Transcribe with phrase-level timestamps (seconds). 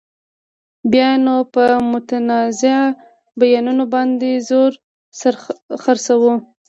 [0.91, 2.81] بیا نو په متنازعه
[3.39, 4.71] بیانونو باندې زور
[5.83, 6.33] خرڅوو.